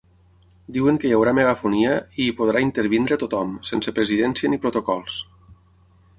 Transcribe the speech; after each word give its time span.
Diuen 0.77 0.95
que 1.03 1.09
hi 1.11 1.11
haurà 1.17 1.33
megafonia 1.39 1.91
i 2.15 2.25
hi 2.29 2.33
podrà 2.39 2.65
intervenir 2.69 3.19
tothom, 3.25 3.53
sense 3.73 3.95
presidència 4.01 4.53
ni 4.55 4.61
protocols. 4.67 5.21